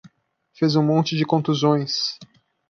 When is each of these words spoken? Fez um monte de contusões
Fez 0.55 0.75
um 0.77 0.81
monte 0.83 1.15
de 1.15 1.23
contusões 1.23 2.17